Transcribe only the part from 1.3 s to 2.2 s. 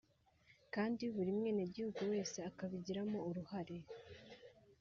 mwenegihugu